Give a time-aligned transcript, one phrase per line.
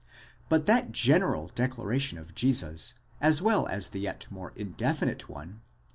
[0.49, 5.59] But that general declaration of Jesus, as well as the yet more indefinite one (v.